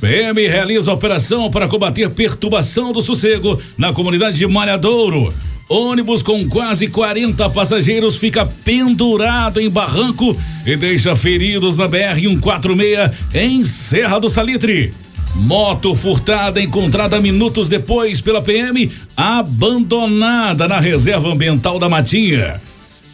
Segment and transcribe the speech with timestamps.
[0.00, 5.32] PM realiza operação para combater perturbação do sossego na comunidade de Malhadouro.
[5.68, 13.10] Ônibus com quase 40 passageiros fica pendurado em barranco e deixa feridos na BR 146
[13.34, 14.92] em Serra do Salitre.
[15.36, 22.60] Moto furtada encontrada minutos depois pela PM, abandonada na reserva ambiental da Matinha.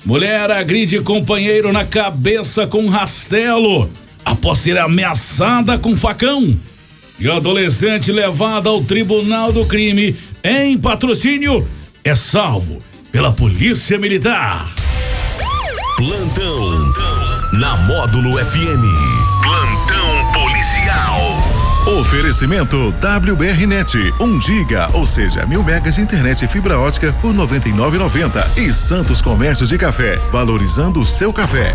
[0.04, 3.90] Mulher agride companheiro na cabeça com rastelo
[4.24, 6.56] após ser ameaçada com facão
[7.18, 11.66] e adolescente levado ao tribunal do crime em patrocínio
[12.04, 14.66] é salvo pela Polícia Militar.
[15.96, 16.92] Plantão
[17.54, 18.84] na Módulo FM.
[19.42, 21.56] Plantão policial.
[22.00, 27.32] Oferecimento WBRnet, 1 um giga, ou seja, mil megas de internet e fibra ótica por
[27.32, 31.74] 99,90 e Santos Comércio de Café, valorizando o seu café.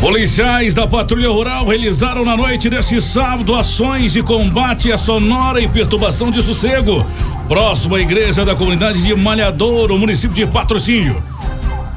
[0.00, 5.66] Policiais da Patrulha Rural realizaram na noite deste sábado ações de combate à sonora e
[5.66, 7.04] perturbação de sossego,
[7.48, 11.20] próximo à igreja da comunidade de Malhadouro, município de Patrocínio.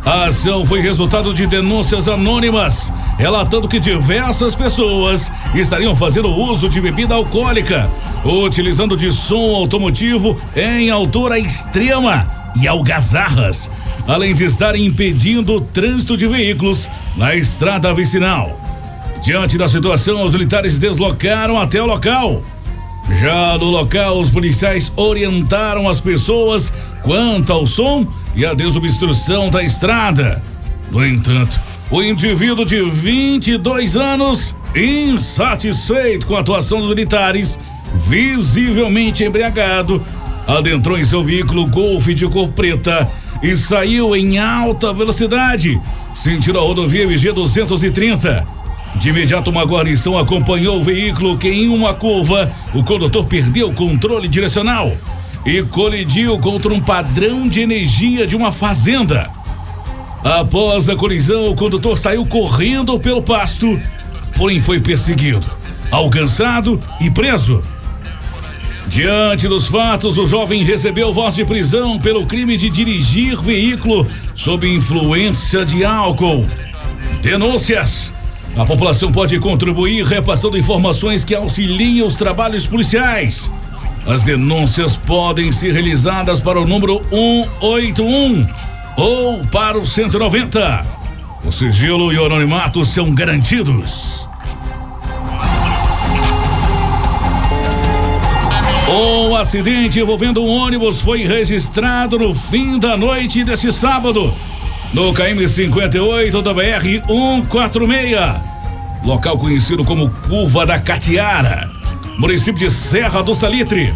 [0.04, 6.82] A ação foi resultado de denúncias anônimas, relatando que diversas pessoas estariam fazendo uso de
[6.82, 7.88] bebida alcoólica,
[8.26, 13.70] utilizando de som automotivo em altura extrema e algazarras
[14.08, 18.60] além de estarem impedindo o trânsito de veículos na estrada vicinal.
[19.24, 22.44] Diante da situação, os militares deslocaram até o local.
[23.20, 26.72] Já no local, os policiais orientaram as pessoas
[27.04, 30.42] quanto ao som e à desobstrução da estrada.
[30.90, 31.60] No entanto,
[31.90, 37.60] o indivíduo de 22 anos, insatisfeito com a atuação dos militares,
[37.94, 40.04] visivelmente embriagado,
[40.48, 43.08] adentrou em seu veículo Golf de cor preta
[43.42, 45.80] e saiu em alta velocidade,
[46.14, 48.46] sentindo a rodovia MG 230.
[48.96, 53.74] De imediato, uma guarnição acompanhou o veículo que, em uma curva, o condutor perdeu o
[53.74, 54.92] controle direcional
[55.46, 59.30] e colidiu contra um padrão de energia de uma fazenda.
[60.24, 63.80] Após a colisão, o condutor saiu correndo pelo pasto,
[64.36, 65.48] porém foi perseguido,
[65.90, 67.64] alcançado e preso.
[68.92, 74.68] Diante dos fatos, o jovem recebeu voz de prisão pelo crime de dirigir veículo sob
[74.68, 76.46] influência de álcool.
[77.22, 78.14] Denúncias.
[78.54, 83.50] A população pode contribuir repassando informações que auxiliem os trabalhos policiais.
[84.06, 88.46] As denúncias podem ser realizadas para o número 181
[88.98, 90.86] ou para o 190.
[91.46, 94.28] O sigilo e o anonimato são garantidos.
[98.92, 104.34] Um acidente envolvendo um ônibus foi registrado no fim da noite deste sábado,
[104.94, 108.20] no KM 58 da BR 146,
[109.06, 111.70] local conhecido como Curva da Catiara,
[112.18, 113.94] município de Serra do Salitre.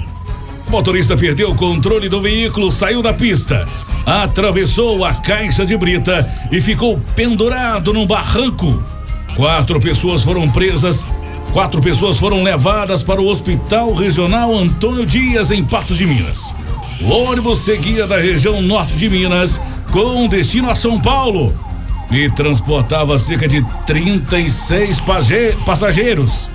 [0.66, 3.68] O motorista perdeu o controle do veículo, saiu da pista,
[4.06, 8.82] atravessou a caixa de brita e ficou pendurado num barranco.
[9.36, 11.06] Quatro pessoas foram presas
[11.54, 16.54] Quatro pessoas foram levadas para o Hospital Regional Antônio Dias, em Patos de Minas.
[17.02, 19.60] O ônibus seguia da região norte de Minas
[19.92, 21.54] com destino a São Paulo
[22.12, 25.02] e transportava cerca de 36
[25.66, 26.50] passageiros.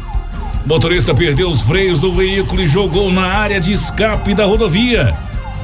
[0.64, 5.16] O motorista perdeu os freios do veículo e jogou na área de escape da rodovia,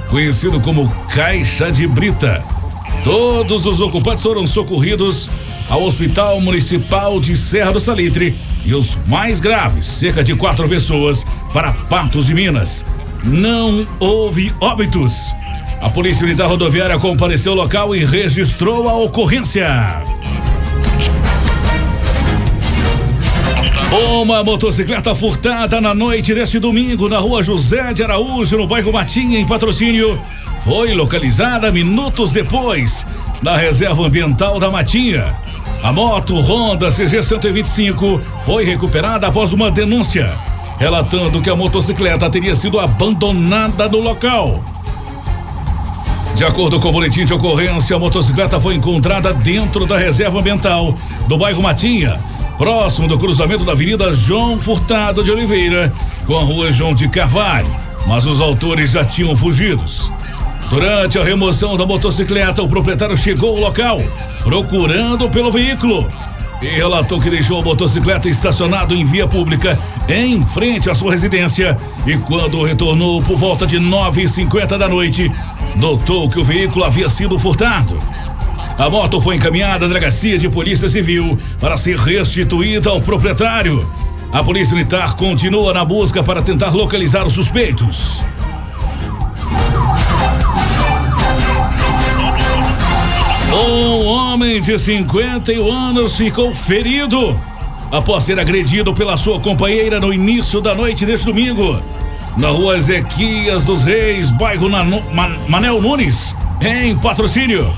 [0.09, 2.43] conhecido como Caixa de Brita.
[3.05, 5.31] Todos os ocupantes foram socorridos
[5.69, 11.25] ao Hospital Municipal de Serra do Salitre e os mais graves, cerca de quatro pessoas,
[11.53, 12.85] para Patos de Minas.
[13.25, 15.35] Não houve óbitos.
[15.81, 20.03] A Polícia Militar Rodoviária compareceu ao local e registrou a ocorrência.
[24.21, 29.39] Uma motocicleta furtada na noite deste domingo na rua José de Araújo, no bairro Matinha,
[29.39, 30.21] em patrocínio,
[30.65, 33.07] foi localizada minutos depois
[33.47, 35.33] na reserva ambiental da Matinha.
[35.81, 40.33] A moto Honda CG 125 foi recuperada após uma denúncia,
[40.81, 44.61] relatando que a motocicleta teria sido abandonada no local.
[46.35, 50.99] De acordo com o boletim de ocorrência, a motocicleta foi encontrada dentro da reserva ambiental
[51.29, 52.19] do bairro Matinha,
[52.59, 55.93] próximo do cruzamento da Avenida João Furtado de Oliveira
[56.27, 57.71] com a Rua João de Carvalho,
[58.09, 60.11] mas os autores já tinham fugidos.
[60.71, 64.03] Durante a remoção da motocicleta, o proprietário chegou ao local,
[64.43, 66.11] procurando pelo veículo.
[66.61, 69.79] E relatou que deixou a motocicleta estacionado em via pública,
[70.09, 71.77] em frente à sua residência.
[72.07, 75.31] E quando retornou por volta de 9h50 da noite,
[75.77, 77.99] notou que o veículo havia sido furtado.
[78.77, 83.89] A moto foi encaminhada à delegacia de polícia civil para ser restituída ao proprietário.
[84.33, 88.23] A polícia militar continua na busca para tentar localizar os suspeitos.
[93.53, 97.39] Um homem de 51 anos ficou ferido
[97.91, 101.81] após ser agredido pela sua companheira no início da noite deste domingo,
[102.37, 107.73] na rua Ezequias dos Reis, bairro Nanu, Man, Manel Nunes, em patrocínio.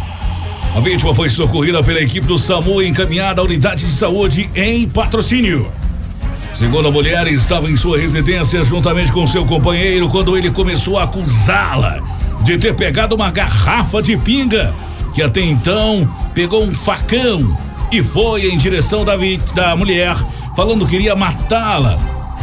[0.75, 4.89] A vítima foi socorrida pela equipe do SAMU e encaminhada à unidade de saúde em
[4.89, 5.71] patrocínio.
[6.51, 11.05] Segundo a mulher, estava em sua residência juntamente com seu companheiro quando ele começou a
[11.05, 12.01] acusá-la
[12.43, 14.75] de ter pegado uma garrafa de pinga
[15.19, 17.59] que até então pegou um facão
[17.91, 19.15] e foi em direção da,
[19.53, 20.15] da mulher,
[20.55, 21.99] falando que iria matá-la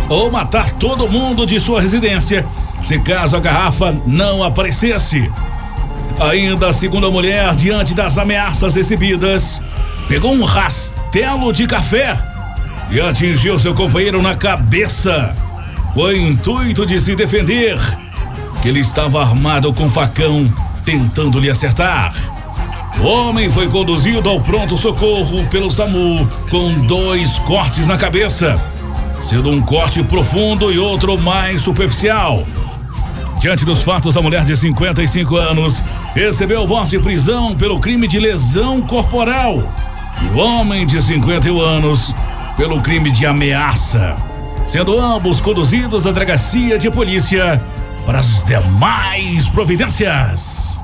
[0.10, 2.46] ou matar todo mundo de sua residência,
[2.84, 5.32] se caso a garrafa não aparecesse.
[6.20, 9.62] Ainda segundo a mulher, diante das ameaças recebidas,
[10.10, 12.20] pegou um rastelo de café
[12.92, 15.34] e atingiu seu companheiro na cabeça,
[15.94, 17.78] com o intuito de se defender,
[18.66, 22.35] ele estava armado com facão, tentando lhe acertar.
[23.00, 28.60] O homem foi conduzido ao pronto-socorro pelo SAMU com dois cortes na cabeça,
[29.22, 32.46] sendo um corte profundo e outro mais superficial.
[33.40, 35.84] Diante dos fatos, a mulher de 55 anos
[36.16, 39.62] recebeu voz de prisão pelo crime de lesão corporal.
[40.22, 42.16] E o homem de 51 anos
[42.56, 44.16] pelo crime de ameaça,
[44.64, 47.62] sendo ambos conduzidos à delegacia de polícia
[48.06, 50.75] para as demais providências.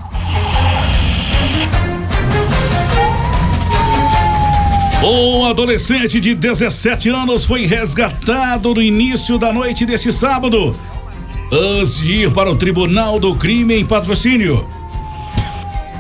[5.04, 10.76] Um adolescente de 17 anos foi resgatado no início da noite deste sábado,
[11.52, 14.64] antes de ir para o Tribunal do Crime em patrocínio.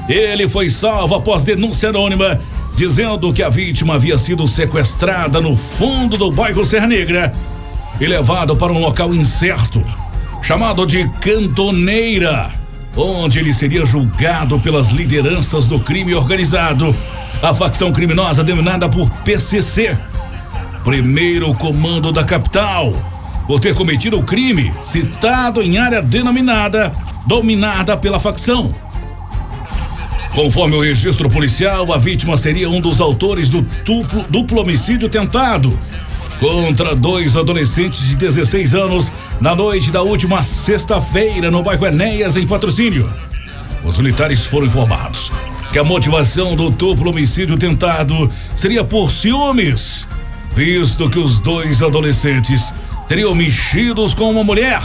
[0.07, 2.39] Ele foi salvo após denúncia anônima
[2.75, 7.33] dizendo que a vítima havia sido sequestrada no fundo do bairro Serra Negra
[7.99, 9.83] e levado para um local incerto,
[10.43, 12.51] chamado de Cantoneira,
[12.95, 16.95] onde ele seria julgado pelas lideranças do crime organizado
[17.41, 19.97] a facção criminosa denominada por PCC,
[20.83, 22.93] primeiro comando da capital,
[23.47, 26.91] por ter cometido o crime citado em área denominada
[27.25, 28.73] dominada pela facção.
[30.33, 35.77] Conforme o registro policial, a vítima seria um dos autores do duplo, duplo homicídio tentado
[36.41, 42.47] contra dois adolescentes de 16 anos na noite da última sexta-feira no bairro Enéas, em
[42.47, 43.07] patrocínio.
[43.85, 45.31] Os militares foram informados
[45.71, 50.07] que a motivação do duplo homicídio tentado seria por ciúmes,
[50.51, 52.73] visto que os dois adolescentes
[53.07, 54.81] teriam mexidos com uma mulher.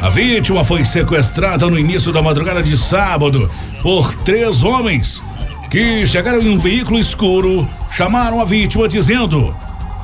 [0.00, 3.48] A vítima foi sequestrada no início da madrugada de sábado
[3.82, 5.22] por três homens
[5.70, 9.54] que chegaram em um veículo escuro, chamaram a vítima dizendo: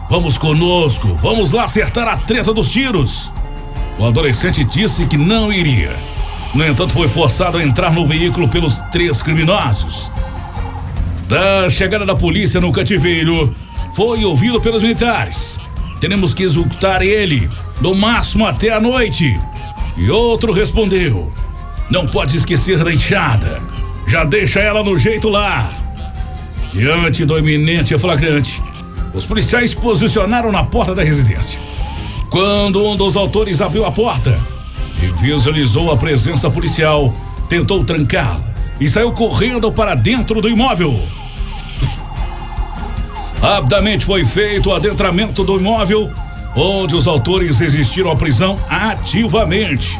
[0.08, 3.32] Vamos conosco, vamos lá acertar a treta dos tiros.
[3.98, 5.96] O adolescente disse que não iria
[6.56, 10.10] no entanto, foi forçado a entrar no veículo pelos três criminosos.
[11.28, 13.54] Da chegada da polícia no cativeiro,
[13.92, 15.58] foi ouvido pelos militares.
[16.00, 19.38] Teremos que executar ele, no máximo até a noite.
[19.98, 21.30] E outro respondeu:
[21.90, 23.60] Não pode esquecer da enxada.
[24.06, 25.70] Já deixa ela no jeito lá.
[26.72, 28.62] Diante do iminente flagrante,
[29.16, 31.58] os policiais posicionaram na porta da residência.
[32.28, 34.38] Quando um dos autores abriu a porta,
[35.02, 37.14] e visualizou a presença policial,
[37.48, 38.44] tentou trancá-la
[38.78, 41.02] e saiu correndo para dentro do imóvel.
[43.40, 46.10] Rapidamente foi feito o adentramento do imóvel,
[46.54, 49.98] onde os autores resistiram à prisão ativamente,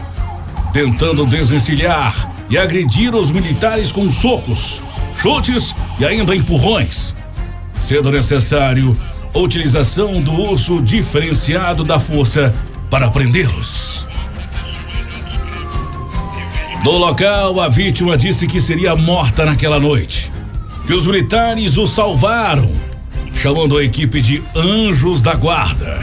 [0.75, 4.82] tentando desencilhar e agredir os militares com socos,
[5.14, 7.14] chutes e ainda empurrões,
[7.78, 8.97] sendo necessário
[9.35, 12.54] utilização do uso diferenciado da força
[12.90, 14.09] para prendê-los.
[16.85, 20.30] No local, a vítima disse que seria morta naquela noite.
[20.87, 22.71] Que os militares o salvaram,
[23.35, 25.99] chamando a equipe de Anjos da Guarda.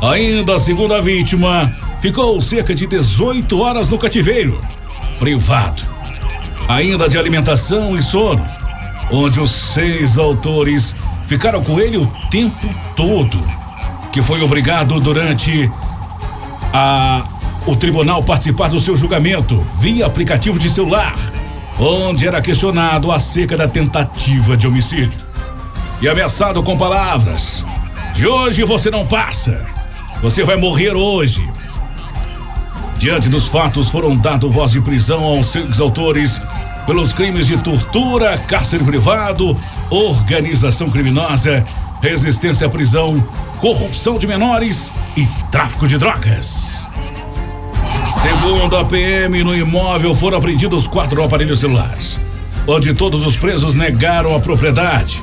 [0.00, 4.60] Ainda segundo a vítima, ficou cerca de 18 horas no cativeiro,
[5.18, 5.82] privado.
[6.68, 8.46] Ainda de alimentação e sono,
[9.10, 10.94] onde os seis autores
[11.26, 13.38] ficaram com ele o tempo todo,
[14.12, 15.70] que foi obrigado durante
[16.72, 17.24] a
[17.66, 21.14] o tribunal participar do seu julgamento via aplicativo de celular,
[21.78, 25.20] onde era questionado acerca da tentativa de homicídio.
[26.00, 27.66] E ameaçado com palavras:
[28.12, 29.66] De hoje você não passa.
[30.22, 31.46] Você vai morrer hoje.
[32.96, 36.40] Diante dos fatos, foram dados voz de prisão aos seus autores
[36.86, 39.56] pelos crimes de tortura, cárcere privado,
[39.90, 41.64] organização criminosa,
[42.02, 43.22] resistência à prisão,
[43.60, 46.86] corrupção de menores e tráfico de drogas.
[48.06, 52.20] Segundo a PM, no imóvel foram apreendidos quatro aparelhos celulares,
[52.66, 55.22] onde todos os presos negaram a propriedade,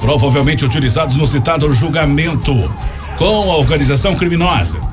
[0.00, 2.54] provavelmente utilizados no citado julgamento
[3.16, 4.89] com a organização criminosa.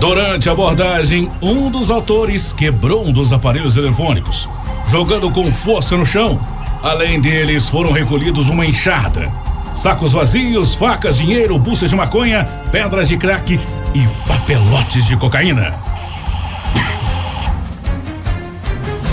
[0.00, 4.48] Durante a abordagem, um dos autores quebrou um dos aparelhos eletrônicos,
[4.86, 6.38] jogando com força no chão.
[6.82, 9.32] Além deles, foram recolhidos uma enxada,
[9.74, 13.58] sacos vazios, facas, dinheiro, buças de maconha, pedras de crack
[13.94, 15.74] e papelotes de cocaína.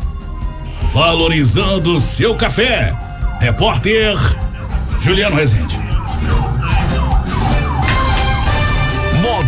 [0.93, 2.95] valorizando seu café.
[3.41, 4.15] Repórter
[5.01, 5.81] Juliano Rezende.